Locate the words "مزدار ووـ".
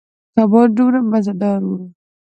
1.11-1.81